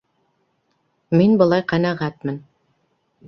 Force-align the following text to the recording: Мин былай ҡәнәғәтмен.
Мин 1.19 1.37
былай 1.43 1.65
ҡәнәғәтмен. 1.73 2.43